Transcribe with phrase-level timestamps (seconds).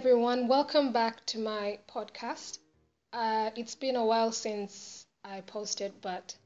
[0.00, 2.60] Everyone, welcome back to my podcast.
[3.12, 6.36] Uh, it's been a while since I posted, but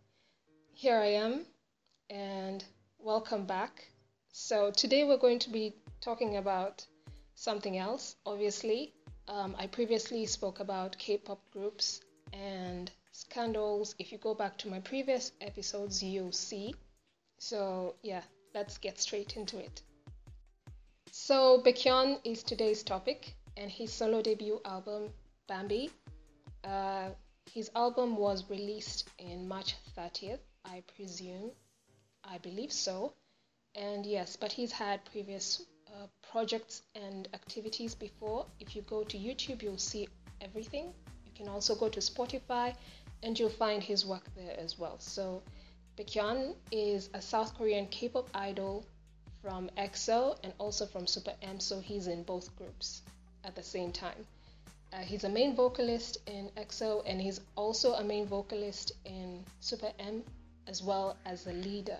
[0.72, 1.44] here I am,
[2.08, 2.64] and
[2.98, 3.84] welcome back.
[4.32, 6.86] So, today we're going to be talking about
[7.34, 8.94] something else, obviously.
[9.28, 12.00] Um, I previously spoke about K pop groups
[12.32, 13.94] and scandals.
[13.98, 16.74] If you go back to my previous episodes, you'll see.
[17.36, 18.22] So, yeah,
[18.54, 19.82] let's get straight into it.
[21.10, 25.08] So, Baekhyun is today's topic, and his solo debut album,
[25.46, 25.90] Bambi.
[26.64, 27.10] Uh,
[27.52, 31.50] his album was released in March 30th, I presume.
[32.24, 33.14] I believe so.
[33.74, 38.46] And yes, but he's had previous uh, projects and activities before.
[38.60, 40.08] If you go to YouTube, you'll see
[40.40, 40.94] everything.
[41.24, 42.74] You can also go to Spotify
[43.22, 44.98] and you'll find his work there as well.
[44.98, 45.42] So,
[45.96, 48.86] Baekhyun is a South Korean K pop idol
[49.42, 53.02] from EXO and also from Super M, so he's in both groups
[53.44, 54.26] at the same time.
[54.92, 59.90] Uh, he's a main vocalist in EXO and he's also a main vocalist in Super
[59.98, 60.22] M
[60.66, 61.98] as well as a leader.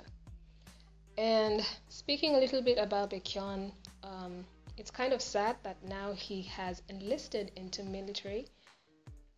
[1.17, 4.45] And speaking a little bit about Baekhyun, um,
[4.77, 8.47] it's kind of sad that now he has enlisted into military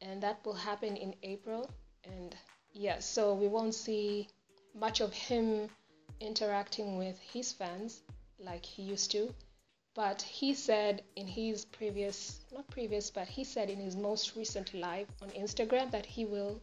[0.00, 1.70] and that will happen in April.
[2.05, 2.34] And
[2.72, 4.28] yeah, so we won't see
[4.75, 5.69] much of him
[6.20, 8.02] interacting with his fans
[8.38, 9.32] like he used to.
[9.95, 14.75] But he said in his previous, not previous, but he said in his most recent
[14.75, 16.61] live on Instagram that he will,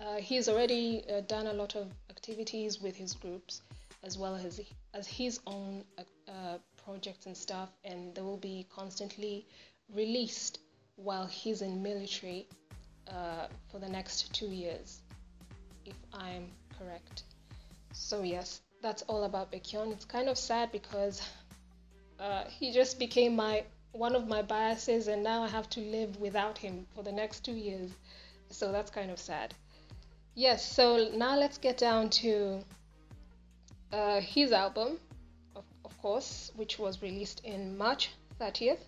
[0.00, 3.60] uh, he's already uh, done a lot of activities with his groups
[4.02, 4.60] as well as,
[4.94, 9.46] as his own uh, uh, projects and stuff, and they will be constantly
[9.94, 10.60] released
[10.96, 12.46] while he's in military
[13.08, 15.02] uh, for the next two years,
[15.84, 17.24] if I'm correct.
[17.92, 19.92] So yes, that's all about Baekhyun.
[19.92, 21.20] It's kind of sad because
[22.18, 26.18] uh, he just became my one of my biases, and now I have to live
[26.20, 27.90] without him for the next two years.
[28.50, 29.54] So that's kind of sad.
[30.34, 30.70] Yes.
[30.70, 32.62] So now let's get down to
[33.92, 34.98] uh, his album,
[35.54, 38.10] of, of course, which was released in March
[38.40, 38.80] 30th.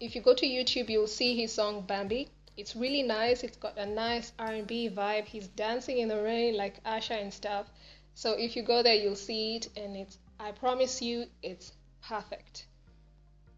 [0.00, 2.28] If you go to YouTube, you'll see his song Bambi.
[2.56, 3.42] It's really nice.
[3.42, 5.24] It's got a nice R&B vibe.
[5.24, 7.70] He's dancing in the rain like Asha and stuff.
[8.14, 10.18] So if you go there, you'll see it, and it's.
[10.38, 11.72] I promise you, it's
[12.02, 12.66] perfect.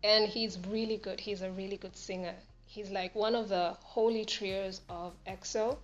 [0.03, 1.19] And he's really good.
[1.19, 2.35] He's a really good singer.
[2.67, 5.79] He's like one of the holy trios of EXO.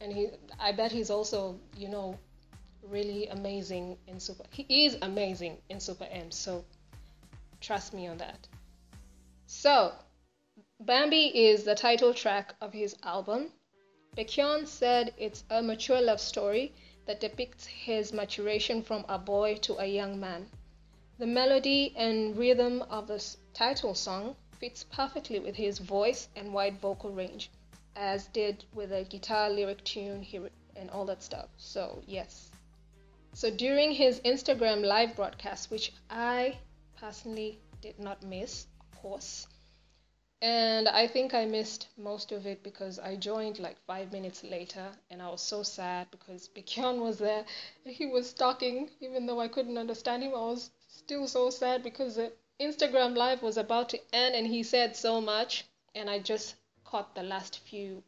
[0.00, 2.18] And he, I bet he's also, you know,
[2.82, 4.44] really amazing in Super.
[4.50, 6.30] He is amazing in Super M.
[6.30, 6.64] So
[7.60, 8.46] trust me on that.
[9.46, 9.92] So,
[10.80, 13.50] Bambi is the title track of his album.
[14.16, 16.74] Baekhyun said it's a mature love story
[17.06, 20.46] that depicts his maturation from a boy to a young man.
[21.18, 23.20] The melody and rhythm of the
[23.52, 27.50] title song fits perfectly with his voice and wide vocal range,
[27.96, 31.48] as did with the guitar lyric tune here and all that stuff.
[31.56, 32.52] So, yes.
[33.32, 36.56] So, during his Instagram live broadcast, which I
[36.96, 39.48] personally did not miss, of course,
[40.40, 44.86] and I think I missed most of it because I joined like five minutes later
[45.10, 47.44] and I was so sad because Baekhyun was there.
[47.84, 50.32] He was talking even though I couldn't understand him.
[50.36, 54.62] I was still so sad because the Instagram live was about to end and he
[54.62, 55.64] said so much.
[55.94, 58.02] And I just caught the last few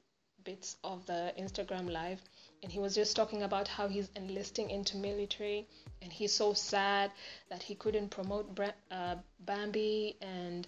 [0.44, 2.20] bits of the Instagram live.
[2.62, 5.66] And he was just talking about how he's enlisting into military.
[6.02, 7.10] And he's so sad
[7.48, 8.58] that he couldn't promote
[8.90, 10.16] uh, Bambi.
[10.20, 10.66] And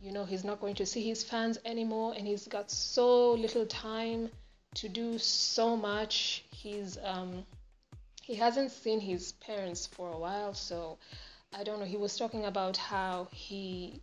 [0.00, 2.14] you know he's not going to see his fans anymore.
[2.16, 4.30] And he's got so little time
[4.74, 6.44] to do so much.
[6.50, 7.44] He's um
[8.26, 10.98] he hasn't seen his parents for a while so
[11.54, 11.86] i don't know.
[11.86, 14.02] He was talking about how he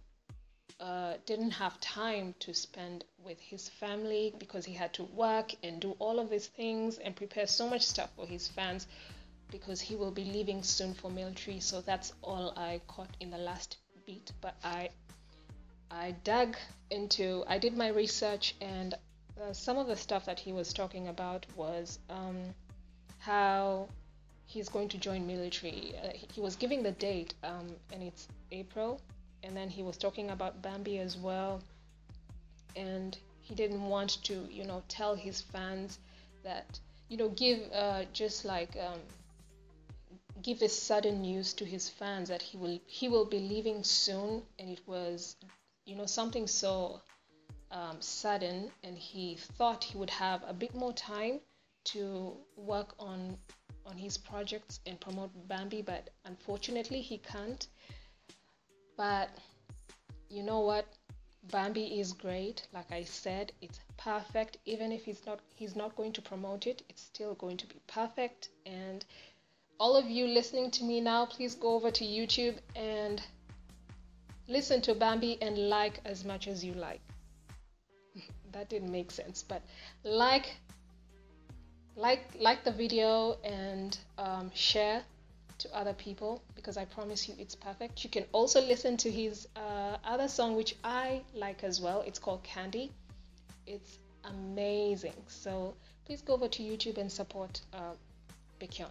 [0.79, 5.81] uh, didn't have time to spend with his family because he had to work and
[5.81, 8.87] do all of these things and prepare so much stuff for his fans
[9.51, 11.59] because he will be leaving soon for military.
[11.59, 14.89] So that's all i caught in the last beat but i
[15.91, 16.57] I dug
[16.89, 18.95] into, I did my research, and
[19.39, 22.55] uh, some of the stuff that he was talking about was um,
[23.19, 23.87] how
[24.53, 25.93] he's going to join military.
[26.03, 29.01] Uh, he was giving the date, um, and it's April,
[29.43, 31.61] and then he was talking about Bambi as well,
[32.75, 35.99] and he didn't want to, you know, tell his fans
[36.43, 36.79] that,
[37.09, 38.99] you know, give uh, just like um,
[40.41, 44.43] give this sudden news to his fans that he will he will be leaving soon,
[44.59, 45.35] and it was
[45.85, 47.01] you know, something so
[47.71, 51.39] um, sudden, and he thought he would have a bit more time
[51.85, 53.37] to work on
[53.85, 57.67] on his projects and promote Bambi, but unfortunately he can't.
[58.97, 59.29] But
[60.29, 60.85] you know what?
[61.51, 62.67] Bambi is great.
[62.73, 64.57] Like I said, it's perfect.
[64.65, 67.81] Even if he's not he's not going to promote it, it's still going to be
[67.87, 68.49] perfect.
[68.65, 69.03] And
[69.79, 73.21] all of you listening to me now, please go over to YouTube and
[74.47, 77.01] listen to Bambi and like as much as you like.
[78.51, 79.61] that didn't make sense, but
[80.03, 80.55] like
[81.95, 85.03] like like the video and um, share
[85.59, 88.03] to other people because I promise you it's perfect.
[88.03, 92.01] You can also listen to his uh, other song, which I like as well.
[92.01, 92.91] It's called Candy.
[93.67, 95.13] It's amazing.
[95.27, 95.75] So
[96.05, 97.93] please go over to YouTube and support uh,
[98.59, 98.89] Baekhyun.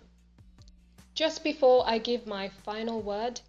[1.15, 3.41] Just before I give my final word,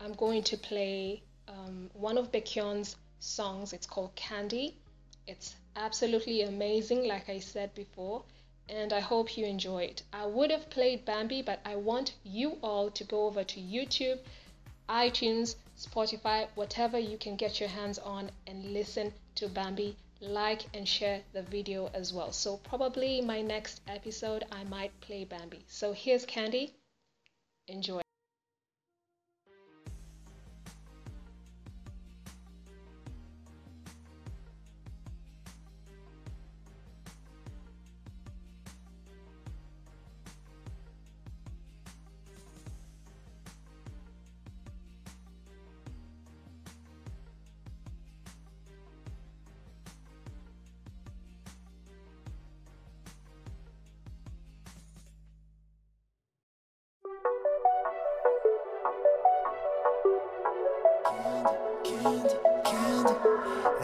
[0.00, 3.72] I'm going to play um, one of Baekhyun's songs.
[3.72, 4.76] It's called Candy.
[5.26, 8.22] It's absolutely amazing, like I said before
[8.70, 10.02] and I hope you enjoy it.
[10.12, 14.20] I would have played Bambi, but I want you all to go over to YouTube,
[14.88, 19.96] iTunes, Spotify, whatever you can get your hands on and listen to Bambi.
[20.22, 22.30] Like and share the video as well.
[22.30, 25.64] So, probably my next episode, I might play Bambi.
[25.66, 26.74] So, here's Candy.
[27.68, 28.02] Enjoy.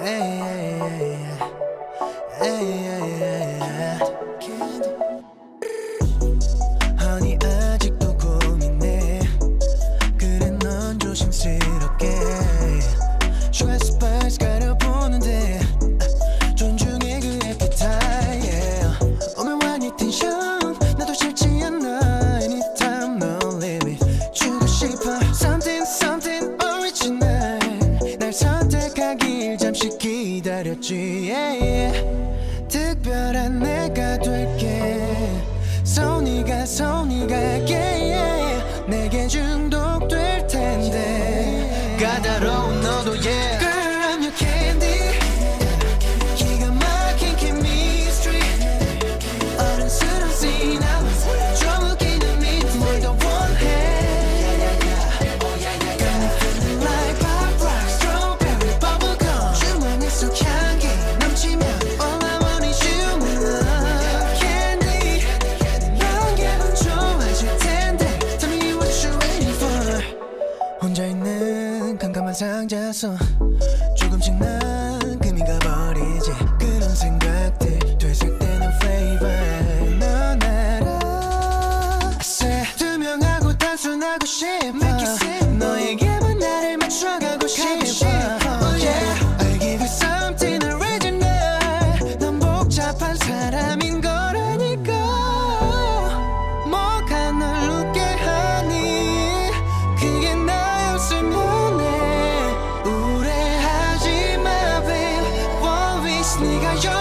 [0.06, 0.35] way.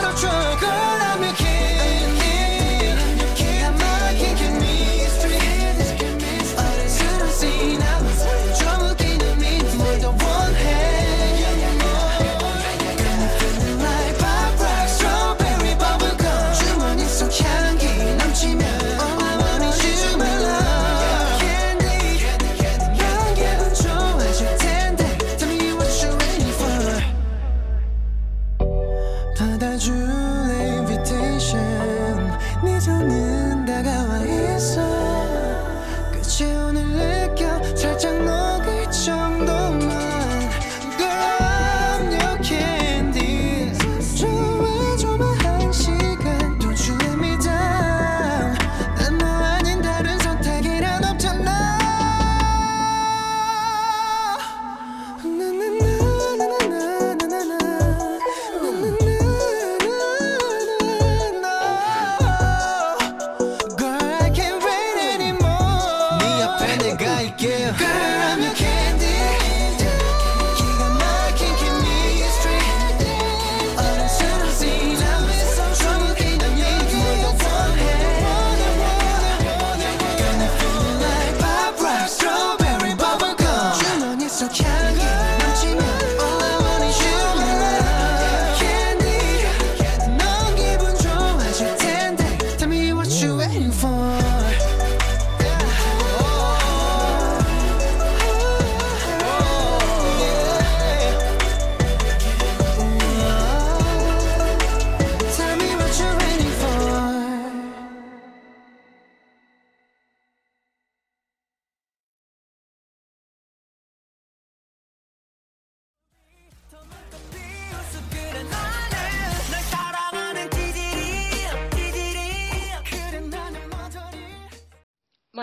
[0.04, 0.45] Seen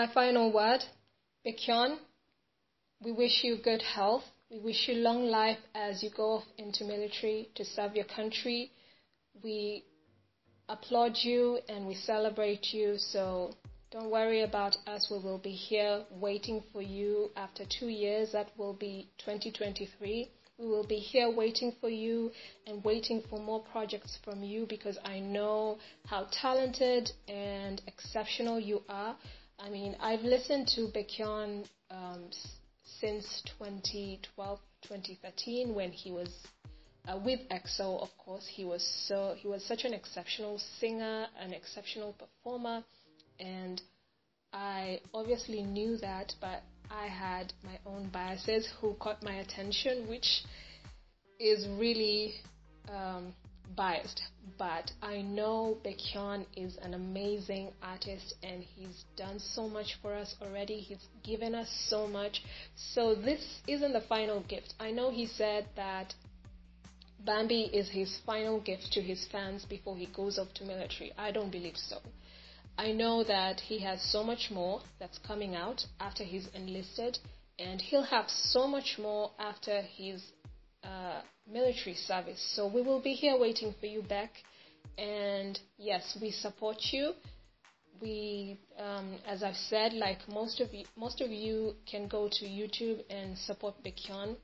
[0.03, 0.83] my final word,
[1.45, 1.97] Baekhyun,
[3.01, 4.23] we wish you good health.
[4.51, 8.71] We wish you long life as you go off into military to serve your country.
[9.41, 9.85] We
[10.67, 12.95] applaud you and we celebrate you.
[12.97, 13.53] So
[13.91, 15.07] don't worry about us.
[15.09, 18.33] We will be here waiting for you after two years.
[18.33, 20.29] That will be 2023.
[20.57, 22.31] We will be here waiting for you
[22.67, 28.81] and waiting for more projects from you because I know how talented and exceptional you
[28.89, 29.15] are.
[29.63, 32.29] I mean, I've listened to Baekhyun um,
[32.99, 36.27] since 2012, 2013 when he was
[37.07, 38.45] uh, with EXO, of course.
[38.45, 42.83] He was so he was such an exceptional singer, an exceptional performer
[43.39, 43.81] and
[44.51, 50.43] I obviously knew that, but I had my own biases who caught my attention, which
[51.39, 52.33] is really
[52.89, 53.33] um,
[53.75, 54.21] biased.
[54.57, 60.35] But I know Baekhyun is an amazing artist and he's done so much for us
[60.41, 60.77] already.
[60.77, 62.43] He's given us so much.
[62.75, 64.73] So this isn't the final gift.
[64.79, 66.13] I know he said that
[67.25, 71.13] Bambi is his final gift to his fans before he goes off to military.
[71.17, 71.99] I don't believe so.
[72.77, 77.19] I know that he has so much more that's coming out after he's enlisted,
[77.59, 80.21] and he'll have so much more after his
[80.83, 81.21] uh,
[81.51, 82.41] military service.
[82.55, 84.31] So we will be here waiting for you back.
[84.97, 87.13] And yes, we support you.
[88.01, 92.45] We, um, as I've said, like most of you, most of you can go to
[92.45, 94.35] YouTube and support Baekhyun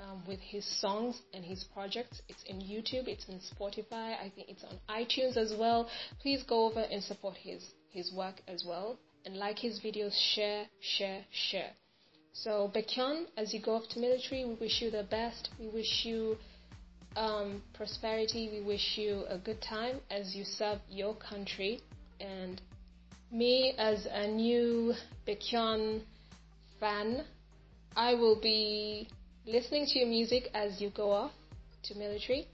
[0.00, 2.22] um, with his songs and his projects.
[2.28, 5.88] It's in YouTube, it's in Spotify, I think it's on iTunes as well.
[6.20, 10.12] Please go over and support his his work as well and like his videos.
[10.34, 11.70] Share, share, share.
[12.32, 15.50] So Baekhyun, as you go off to military, we wish you the best.
[15.58, 16.36] We wish you
[17.16, 18.48] um, prosperity.
[18.52, 21.80] We wish you a good time as you serve your country.
[22.20, 22.60] And
[23.32, 24.94] me, as a new
[25.26, 26.02] Baekhyun
[26.78, 27.24] fan,
[27.96, 29.08] I will be
[29.46, 31.32] listening to your music as you go off
[31.84, 32.46] to military.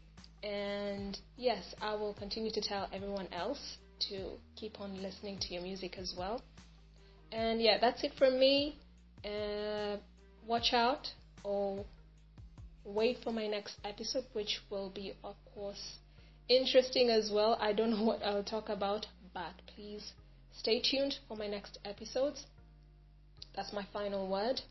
[0.42, 3.76] And yes, I will continue to tell everyone else
[4.08, 6.42] to keep on listening to your music as well.
[7.32, 8.78] And yeah, that's it from me
[9.25, 9.97] Uh,
[10.45, 11.85] watch out or
[12.83, 15.97] wait for my next episode, which will be, of course,
[16.49, 17.57] interesting as well.
[17.59, 20.13] I don't know what I'll talk about, but please
[20.51, 22.45] stay tuned for my next episodes.
[23.55, 24.61] That's my final word.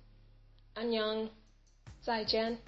[0.75, 1.29] 안녕.
[2.03, 2.59] 再见，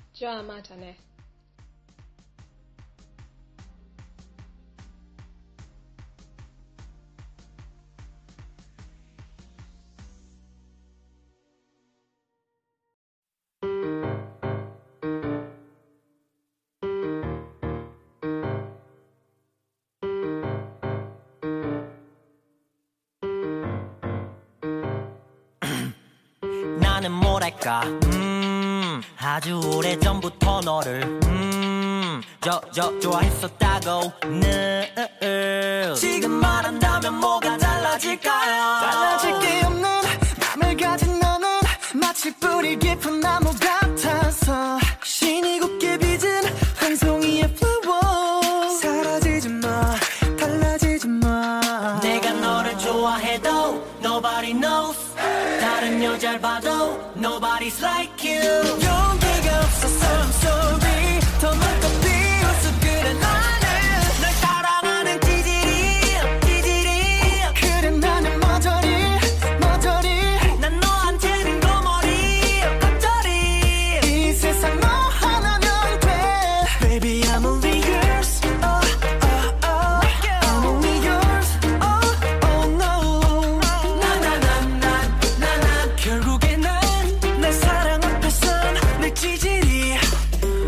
[26.97, 27.81] 나는 뭐랄까?
[28.05, 34.11] 음 아주 오래 전부터 너를 음저 저 좋아했었다고.
[34.25, 34.89] 늘
[35.95, 38.79] 지금 말한다면 뭐가 달라질까요?
[38.79, 39.89] 달라질 게 없는
[40.59, 41.47] 맘을 가진 너는
[41.93, 44.79] 마치 뿌리 깊은 나무 같아서
[56.57, 57.16] I don't